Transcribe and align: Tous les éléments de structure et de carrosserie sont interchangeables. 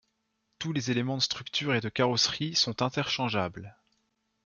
Tous 0.57 0.73
les 0.73 0.89
éléments 0.89 1.17
de 1.17 1.21
structure 1.21 1.75
et 1.75 1.79
de 1.79 1.87
carrosserie 1.89 2.55
sont 2.55 2.81
interchangeables. 2.81 3.77